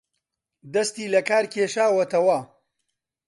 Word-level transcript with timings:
دەستی 0.73 1.05
لەکار 1.13 1.45
کێشاوەتەوە 1.53 2.39